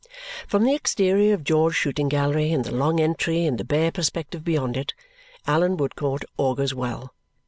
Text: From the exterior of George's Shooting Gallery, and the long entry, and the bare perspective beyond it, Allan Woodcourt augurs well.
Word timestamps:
From 0.47 0.63
the 0.63 0.73
exterior 0.73 1.35
of 1.35 1.43
George's 1.43 1.77
Shooting 1.77 2.09
Gallery, 2.09 2.51
and 2.53 2.65
the 2.65 2.73
long 2.73 2.99
entry, 2.99 3.45
and 3.45 3.59
the 3.59 3.63
bare 3.63 3.91
perspective 3.91 4.43
beyond 4.43 4.75
it, 4.75 4.95
Allan 5.45 5.77
Woodcourt 5.77 6.25
augurs 6.39 6.73
well. 6.73 7.13